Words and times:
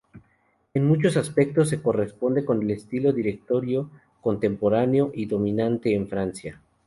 En 0.73 0.87
muchos 0.87 1.15
aspectos 1.15 1.69
se 1.69 1.79
corresponde 1.79 2.43
con 2.43 2.59
el 2.63 2.71
estilo 2.71 3.13
directorio, 3.13 3.91
contemporáneo 4.21 5.11
y 5.13 5.27
dominante 5.27 5.93
en 5.93 6.07
Francia. 6.07 6.59